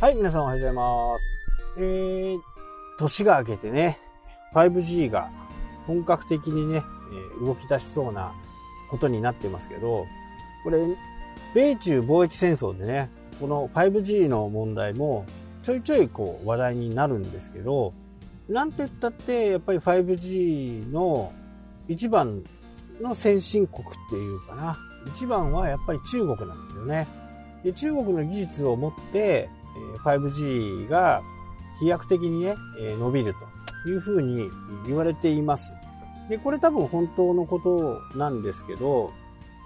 [0.00, 1.52] はい、皆さんおはようございます。
[1.76, 2.38] えー、
[2.98, 3.98] 年が明けてね、
[4.54, 5.30] 5G が
[5.86, 6.82] 本格的にね、
[7.38, 8.32] え動き出しそうな
[8.90, 10.06] ことになってますけど、
[10.64, 10.78] これ、
[11.54, 15.26] 米中貿易戦争でね、この 5G の問題も
[15.62, 17.92] ちょいちょいこう話題になるんですけど、
[18.48, 21.30] なんて言ったって、やっぱり 5G の
[21.88, 22.42] 一番
[23.02, 27.06] の先進国っていうかな、一番はやっぱり中国なんですよね。
[27.64, 29.50] で中国の技術を持って、
[30.04, 31.22] 5G が
[31.80, 32.56] 飛躍的にね、
[32.98, 33.34] 伸びる
[33.84, 34.50] というふうに
[34.86, 35.74] 言われています。
[36.28, 39.12] で、これ多分本当のことなんですけど、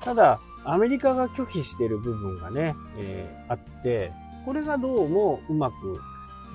[0.00, 4.12] ただ、アメリカが拒否している部分がね、えーあって、
[4.44, 6.00] これがどうもうまく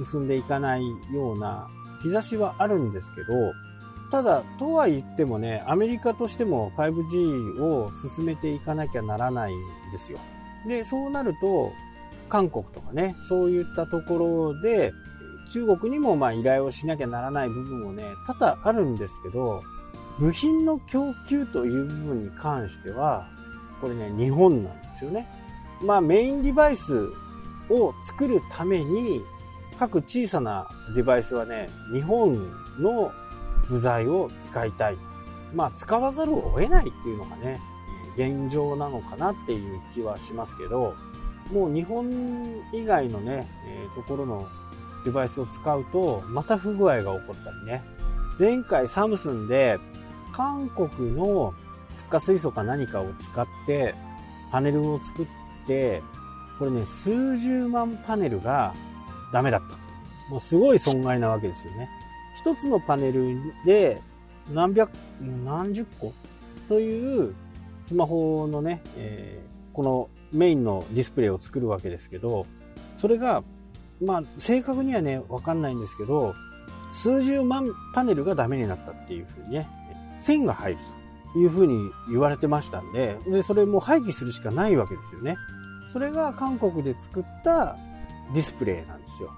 [0.03, 0.83] 進んでいかない
[1.13, 1.67] ような
[2.03, 3.27] 兆しはあるんですけど、
[4.11, 9.59] ただ、とは言ってもね、アメリカとしても 5G を進めていかなきゃならないん
[9.91, 10.19] ですよ。
[10.67, 11.71] で、そうなると、
[12.29, 14.93] 韓国とかね、そういったところで、
[15.51, 19.63] 中国にもまあ依頼をしなきゃならない部分もね、多々あるんですけど、
[20.19, 23.27] 部品の供給という部分に関しては、
[23.81, 25.27] これね、日本なんですよね。
[25.81, 27.09] まあメインデバイス
[27.69, 29.21] を作るために、
[29.79, 33.11] 各小さなデバイスはね、日本の
[33.69, 34.97] 部材を使いたい。
[35.53, 37.59] まあ使わざるを得ないっていうのがね、
[38.17, 40.95] 現状なのかなっていう気はしますけど、
[41.51, 42.09] もう日本
[42.73, 44.47] 以外のね、えーところの
[45.05, 47.83] デバイスを使うと、また不具合が起こったりね。
[48.37, 49.79] 前回サムスンで、
[50.31, 51.53] 韓国の
[51.95, 53.95] フッ化水素か何かを使って、
[54.51, 55.27] パネルを作っ
[55.67, 56.01] て、
[56.57, 58.73] これね、数十万パネルが
[59.31, 59.77] ダメだった。
[60.29, 61.89] もうすごい損害なわけですよね。
[62.37, 64.01] 一つのパネルで
[64.53, 64.91] 何百、
[65.43, 66.13] 何十個？
[66.67, 67.33] という
[67.83, 72.45] スマホのね、えーこのメインのディスプレイを作るわけですけど、
[72.95, 73.43] それが、
[74.01, 76.35] まあ、正確にはね、わかんないんですけど、
[76.91, 79.67] 数十万パネルがダメになったっていうふうにね、
[80.17, 80.79] 線が入る
[81.33, 85.37] というふうに言われてましたんで、で、それも廃棄するしかないわけですよね。
[85.91, 87.77] それが韓国で作った
[88.33, 89.29] ディスプレイなんですよ。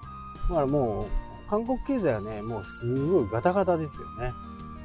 [0.48, 1.06] だからも
[1.46, 4.32] う、韓国経済はね、もうすごいガタガタですよね。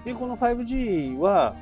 [0.05, 1.55] で、この 5G は、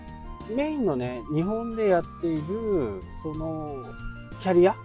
[0.49, 3.83] メインのね、日本でやっている、その、
[4.45, 4.75] キャリア？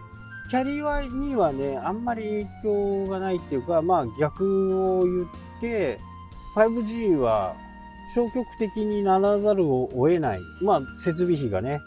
[0.48, 6.00] キャリアにはね、あんまり影響がないっていうか、まあ逆を言って、
[6.56, 7.54] 5G は
[8.14, 10.40] 消極的にならざるを得ない。
[10.62, 11.78] まあ設備費がね、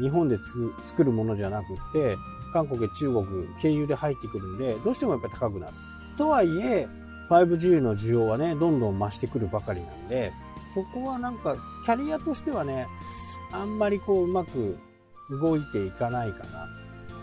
[0.00, 0.36] 日本で
[0.84, 2.16] 作るものじゃなくって、
[2.52, 3.24] 韓国、中国
[3.60, 5.74] 経由で入ってくるんで、どうしてもやっぱり高くなる。
[6.18, 6.88] とはいえ、
[7.30, 10.32] 5G の需要はね、どんどん増してくるばかりなんで、
[10.74, 12.88] そこはなんか、キャリアとしてはね、
[13.52, 14.76] あんまりこう、うまく
[15.30, 16.66] 動いていかないかな、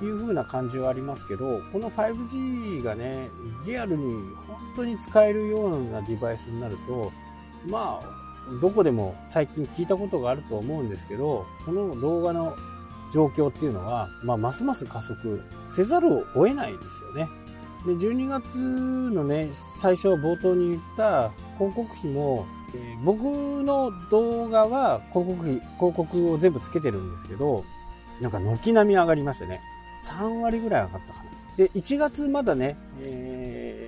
[0.06, 3.30] いう風な感じはありますけど、この 5G がね、
[3.66, 7.12] リアルに本当に使えるようなデバイスになると、
[7.68, 8.20] まあ、
[8.62, 12.56] どこでも最近聞いたことがあると思うんですけど、この動画の
[13.14, 15.44] 状況っていうのは、まあ、ますます加速
[15.74, 17.30] せざるを得ないですよね。
[17.86, 19.50] で、12月のね、
[19.80, 22.46] 最初冒頭に言った広告費も、
[22.76, 27.64] えー僕の動画は広告費、広告を全部つけてるんですけど、
[28.22, 29.62] なんか軒並み上がりましてね、
[30.04, 31.30] 3割ぐらい上がったかな。
[31.58, 33.86] で、1月まだね、え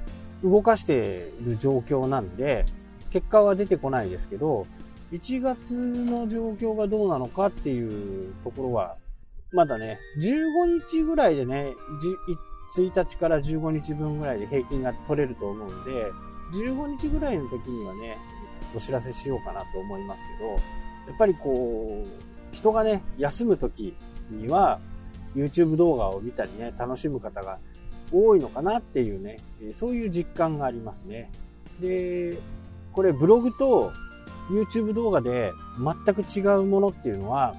[0.00, 0.04] ー
[0.44, 2.66] 動かしてる状況なんで、
[3.10, 4.66] 結果は出てこないですけど、
[5.12, 8.96] 1月の状況がどうなのかっていうところは、
[9.52, 11.72] まだね、15日ぐらいでね、
[12.76, 16.10] 1日から15日分ぐらいで平均が取れると思うんで、
[16.52, 18.18] 15日ぐらいの時にはね、
[18.76, 20.60] お知らせしようかなと思いますけど、やっ
[21.18, 23.96] ぱりこう、人がね、休む時
[24.30, 24.80] には、
[25.34, 27.58] YouTube 動画を見たりね、楽しむ方が
[28.12, 29.38] 多いのかなっていうね、
[29.74, 31.30] そういう実感がありますね。
[31.80, 32.38] で、
[32.92, 33.92] これブログと
[34.50, 37.54] YouTube 動画で全く違うものっていうのは、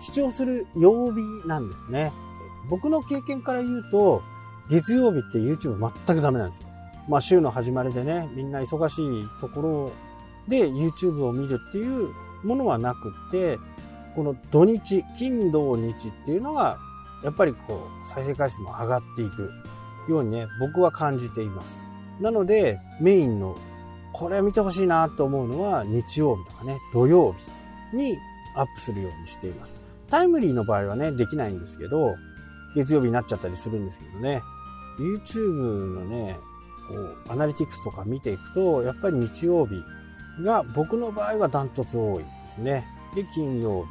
[0.00, 2.12] 視聴する曜日なんですね。
[2.68, 4.22] 僕の経験から言うと、
[4.68, 6.68] 月曜日って YouTube 全くダメなんですよ。
[7.08, 9.92] まあ週の始まりでね、みんな忙しいところ
[10.48, 12.10] で YouTube を見るっていう
[12.42, 13.58] ものはなくって、
[14.14, 16.78] この土日、金土日っていうのが、
[17.24, 19.50] やっぱりこう、再生回数も上がっていく
[20.08, 21.88] ようにね、僕は感じています。
[22.20, 23.56] なので、メインの、
[24.12, 27.34] これ見てほしいなと思うのは、日曜日とかね、土曜
[27.92, 28.16] 日に
[28.54, 29.86] アップするようにしています。
[30.08, 32.14] タイムリーの場合はね、できないんですけど、
[32.76, 34.42] 月曜日になっちゃったりするんですけどね、
[34.98, 36.38] YouTube のね、
[36.88, 39.82] こう、アナリティクスとか見ていくと、やっぱり日曜日
[40.42, 42.86] が僕の場合はダントツ多いですね。
[43.14, 43.88] で、金曜日、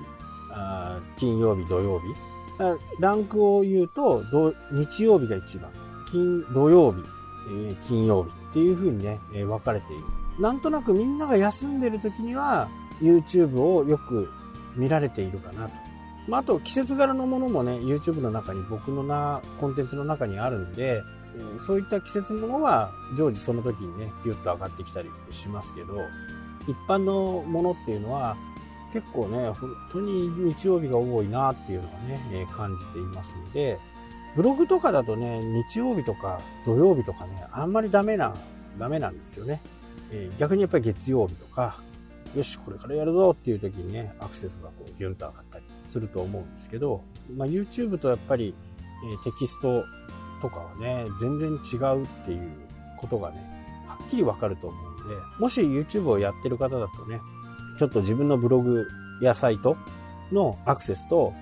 [0.52, 2.06] あ金曜日、土曜日。
[3.00, 4.24] ランクを言うと、
[4.72, 5.72] 日曜日が一番、
[6.12, 7.00] 金、土曜日、
[7.50, 10.04] えー、金曜日っていう風にね、えー、分かれている。
[10.40, 12.68] なんとなくみんなが休んでる時には
[13.02, 14.30] YouTube をよく
[14.76, 15.76] 見られているかなと。
[16.28, 21.04] まあ、あと季節柄のものもね、YouTube の中に僕のな、コンテンツの中にあるんで、
[21.58, 25.98] そういった季節ものは常時その時にね、ピュッと上がってきたりしますけど、
[26.68, 28.38] 一般のものっていうのは
[28.94, 33.80] 結構ね、本当に日曜日が多いなっていうのはね、感じていますので、
[34.36, 38.36] ブログとかだとね、日曜日とか土曜日とかね、あんまりダメな、
[38.78, 39.62] ダメなんですよね。
[40.12, 41.82] えー、逆にやっぱり月曜日とか、
[42.36, 47.02] よし、これからやるぞっていう時にね、アクセスがこうギュンと上がったりすると思うんですけど、
[47.36, 48.54] まあ、YouTube とやっぱり、
[49.12, 49.84] えー、テキスト
[50.40, 52.52] とかはね、全然違うっていう
[53.00, 53.38] ことがね、
[53.88, 57.20] はっきりわかると思うんで、もし YouTube をやってる方だとね、
[57.78, 58.88] ちょっと自分のブログ
[59.22, 59.78] やサイト
[60.32, 61.34] のアクセスと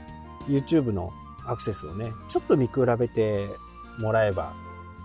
[0.47, 1.13] YouTube の
[1.45, 3.49] アクセスをね、ちょっと見比べて
[3.99, 4.53] もらえば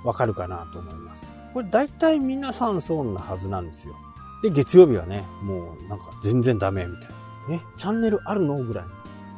[0.05, 1.27] わかるかなと思います。
[1.53, 3.95] これ大体皆さんそうなはずなんですよ。
[4.43, 7.09] で、月曜日はね、もうなんか全然ダメみたい
[7.49, 7.57] な。
[7.57, 8.91] ね、チャンネルあるのぐらいの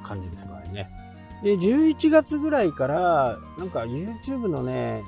[0.03, 0.91] 感じですからね。
[1.43, 5.05] で、11月ぐらいから、なんか YouTube のね、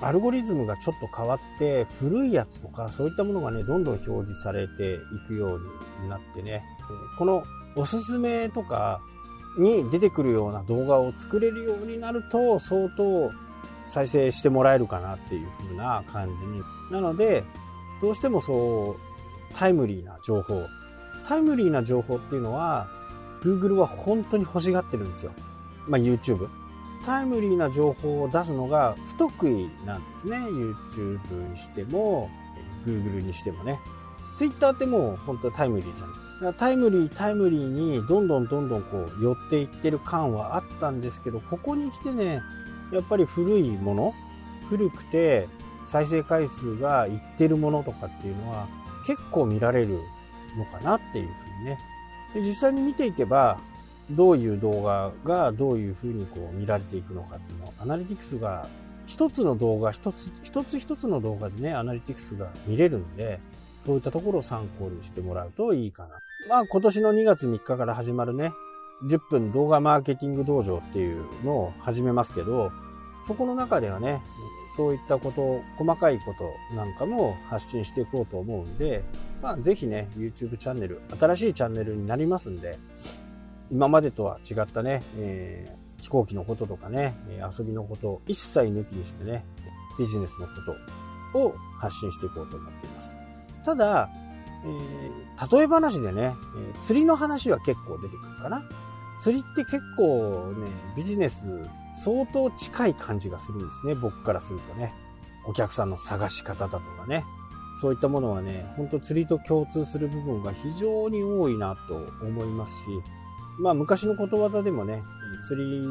[0.00, 5.60] アルゴリズムがちょっと変わって、古いやつとかそういったものがね、どんどん表示されていくよう
[6.02, 6.64] になってね、
[7.18, 7.42] この
[7.76, 9.00] おすすめとか
[9.58, 13.30] に出てくるような動画を作れるようになると、相当
[13.88, 16.62] 再生してもらえるかなっていう風な感じに。
[16.90, 17.44] なので、
[18.00, 20.66] どうしてもそう、タイムリーな情報。
[21.26, 22.88] タイムリーな情報っていうのは、
[23.42, 25.32] Google は本当に欲しがってるんですよ。
[25.86, 26.48] まあ、YouTube。
[27.08, 30.36] タイムリーな情報を出すのが不得意なんですね。
[30.36, 32.28] YouTube にしても、
[32.86, 33.80] Google にしてもね。
[34.36, 36.10] Twitter ってもう本当タイムリーじゃん。
[36.10, 42.42] だからタイムリー、タイムリーにどんどんどんどんこう寄っていってる感はあったんですけど、ここに来てね、
[42.92, 44.14] やっぱり古いもの、
[44.68, 45.48] 古くて
[45.86, 48.68] 再生回数がいってるものとかっていうのは
[49.06, 49.98] 結構見られる
[50.58, 51.78] のかなっていうふうにね。
[52.34, 53.58] で実際に見ていけば、
[54.10, 58.66] どういう動画がどういうふうにこう見られていくのかっていうのを、アナリティクスが
[59.06, 63.40] 一つの動画、一つ、一つ一つの動画でね、アナリティクスが見れるんで、
[63.80, 66.10] そういったところを参考にしてもらうといいかな。
[66.48, 68.52] まあ今年の2月3日から始まるね、
[69.04, 72.72] 10分動画マーケティング道場っていうのを始めますけど、
[73.26, 74.22] そこの中ではね、
[74.76, 79.04] そういったこと、細かいことなんかも発信していこうと思うんで、
[79.42, 82.78] まあぜひね、YouTube チャンネル、新しいチャンネルになりますんで、
[83.70, 87.14] 今までとは違ったね、えー、飛行機のこととかね、
[87.58, 89.44] 遊びのことを一切抜きにしてね、
[89.98, 90.52] ビジネスのこ
[91.32, 93.16] とを発信していこうと思っています。
[93.64, 94.08] ただ、
[94.64, 96.34] えー、例え話でね、
[96.74, 98.62] え、釣りの話は結構出てくるかな。
[99.20, 101.46] 釣りって結構ね、ビジネス
[101.92, 104.94] 相当近い感じがするんですね、僕からするとね。
[105.46, 107.24] お客さんの探し方だとかね。
[107.80, 111.94] そういったものはね、ほんと釣りと共通する部分が非常に多いなと
[112.24, 112.84] 思いますし、
[113.58, 115.02] まあ昔のことわざでもね、
[115.44, 115.86] 釣り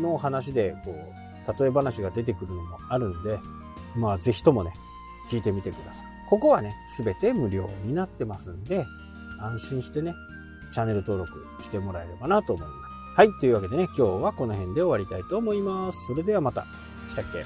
[0.00, 3.40] の話でこう、例え話が出てくるのもあるんで、
[3.96, 4.72] まあぜひともね、
[5.30, 6.06] 聞いてみてください。
[6.28, 8.86] ここはね、すべて無料になってますんで、
[9.40, 10.14] 安心してね、
[10.72, 12.78] チャンネル登録してもらえればなと思います。
[13.16, 16.06] はい、というわけでね、今日はこの辺で終わりたいと思います。
[16.06, 16.64] それではまた。
[17.08, 17.44] したっけ？